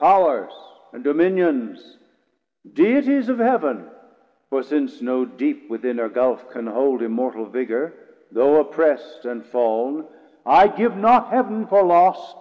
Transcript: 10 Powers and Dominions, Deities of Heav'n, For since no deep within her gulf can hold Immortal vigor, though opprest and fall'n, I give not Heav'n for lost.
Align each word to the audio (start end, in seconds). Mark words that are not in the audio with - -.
10 0.00 0.06
Powers 0.06 0.52
and 0.92 1.02
Dominions, 1.02 1.96
Deities 2.74 3.30
of 3.30 3.38
Heav'n, 3.38 3.90
For 4.50 4.62
since 4.62 5.00
no 5.00 5.24
deep 5.24 5.70
within 5.70 5.96
her 5.96 6.10
gulf 6.10 6.50
can 6.50 6.66
hold 6.66 7.00
Immortal 7.00 7.46
vigor, 7.46 7.94
though 8.30 8.60
opprest 8.60 9.24
and 9.24 9.42
fall'n, 9.46 10.06
I 10.44 10.66
give 10.68 10.94
not 10.98 11.28
Heav'n 11.30 11.66
for 11.68 11.82
lost. 11.84 12.36